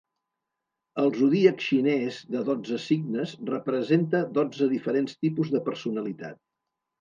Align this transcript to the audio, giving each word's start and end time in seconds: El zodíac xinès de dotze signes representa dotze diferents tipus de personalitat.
El 1.01 1.09
zodíac 1.17 1.59
xinès 1.65 2.17
de 2.35 2.41
dotze 2.47 2.79
signes 2.85 3.35
representa 3.51 4.23
dotze 4.39 4.71
diferents 4.73 5.15
tipus 5.27 5.53
de 5.59 5.63
personalitat. 5.71 6.43